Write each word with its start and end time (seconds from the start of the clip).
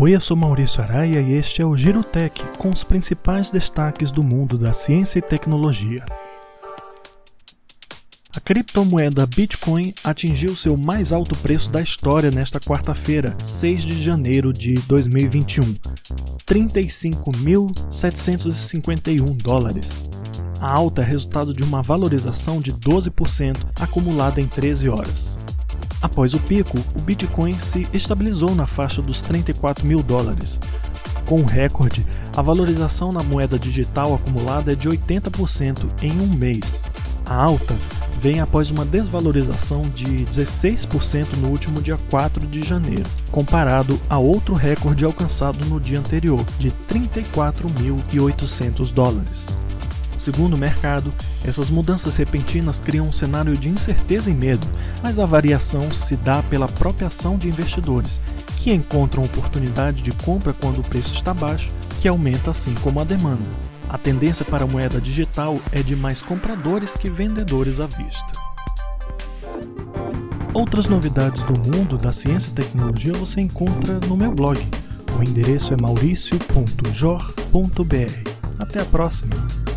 Oi, 0.00 0.14
eu 0.14 0.20
sou 0.20 0.34
Maurício 0.34 0.82
Araia 0.82 1.20
e 1.20 1.34
este 1.34 1.60
é 1.60 1.66
o 1.66 1.76
Girotech 1.76 2.42
com 2.56 2.70
os 2.70 2.82
principais 2.82 3.50
destaques 3.50 4.10
do 4.10 4.22
mundo 4.22 4.56
da 4.56 4.72
ciência 4.72 5.18
e 5.18 5.22
tecnologia. 5.22 6.02
A 8.34 8.40
criptomoeda 8.40 9.26
Bitcoin 9.26 9.92
atingiu 10.02 10.56
seu 10.56 10.74
mais 10.74 11.12
alto 11.12 11.36
preço 11.36 11.70
da 11.70 11.82
história 11.82 12.30
nesta 12.30 12.58
quarta-feira, 12.58 13.36
6 13.44 13.82
de 13.82 14.02
janeiro 14.02 14.54
de 14.54 14.72
2021, 14.72 15.74
35.751 16.46 19.36
dólares. 19.36 20.02
A 20.62 20.72
alta 20.72 21.02
é 21.02 21.04
resultado 21.04 21.52
de 21.52 21.62
uma 21.62 21.82
valorização 21.82 22.58
de 22.58 22.72
12% 22.72 23.66
acumulada 23.78 24.40
em 24.40 24.46
13 24.46 24.88
horas. 24.88 25.36
Após 26.02 26.32
o 26.32 26.40
pico, 26.40 26.78
o 26.96 27.02
Bitcoin 27.02 27.60
se 27.60 27.86
estabilizou 27.92 28.54
na 28.54 28.66
faixa 28.66 29.02
dos 29.02 29.20
34 29.20 29.86
mil 29.86 30.02
dólares. 30.02 30.58
Com 31.26 31.40
o 31.40 31.44
recorde, 31.44 32.06
a 32.36 32.42
valorização 32.42 33.12
na 33.12 33.22
moeda 33.22 33.58
digital 33.58 34.14
acumulada 34.14 34.72
é 34.72 34.74
de 34.74 34.88
80% 34.88 36.02
em 36.02 36.18
um 36.20 36.34
mês. 36.36 36.90
A 37.26 37.34
alta 37.34 37.76
vem 38.20 38.40
após 38.40 38.70
uma 38.70 38.84
desvalorização 38.84 39.82
de 39.94 40.24
16% 40.24 41.36
no 41.36 41.48
último 41.48 41.80
dia 41.80 41.96
4 42.10 42.44
de 42.46 42.66
janeiro, 42.66 43.08
comparado 43.30 44.00
a 44.08 44.18
outro 44.18 44.54
recorde 44.54 45.04
alcançado 45.04 45.64
no 45.66 45.78
dia 45.78 45.98
anterior, 45.98 46.42
de 46.58 46.70
34.800 46.70 48.92
dólares. 48.92 49.56
Segundo 50.20 50.52
o 50.52 50.58
mercado, 50.58 51.12
essas 51.46 51.70
mudanças 51.70 52.16
repentinas 52.16 52.78
criam 52.78 53.08
um 53.08 53.12
cenário 53.12 53.56
de 53.56 53.70
incerteza 53.70 54.30
e 54.30 54.34
medo, 54.34 54.66
mas 55.02 55.18
a 55.18 55.24
variação 55.24 55.90
se 55.90 56.14
dá 56.14 56.42
pela 56.42 56.68
própria 56.68 57.08
ação 57.08 57.38
de 57.38 57.48
investidores, 57.48 58.20
que 58.58 58.70
encontram 58.70 59.24
oportunidade 59.24 60.02
de 60.02 60.12
compra 60.12 60.52
quando 60.52 60.80
o 60.80 60.84
preço 60.84 61.14
está 61.14 61.32
baixo, 61.32 61.70
que 61.98 62.06
aumenta 62.06 62.50
assim 62.50 62.74
como 62.82 63.00
a 63.00 63.04
demanda. 63.04 63.40
A 63.88 63.96
tendência 63.96 64.44
para 64.44 64.64
a 64.64 64.66
moeda 64.66 65.00
digital 65.00 65.58
é 65.72 65.82
de 65.82 65.96
mais 65.96 66.20
compradores 66.20 66.98
que 66.98 67.08
vendedores 67.08 67.80
à 67.80 67.86
vista. 67.86 68.30
Outras 70.52 70.86
novidades 70.86 71.42
do 71.44 71.58
mundo 71.58 71.96
da 71.96 72.12
ciência 72.12 72.50
e 72.50 72.54
tecnologia 72.56 73.14
você 73.14 73.40
encontra 73.40 73.98
no 74.06 74.18
meu 74.18 74.32
blog. 74.32 74.60
O 75.18 75.22
endereço 75.22 75.72
é 75.72 75.78
mauricio.jor.br. 75.80 78.30
Até 78.58 78.82
a 78.82 78.84
próxima! 78.84 79.69